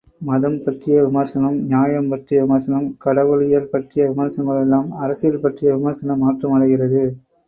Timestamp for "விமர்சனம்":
1.03-1.57, 2.43-2.87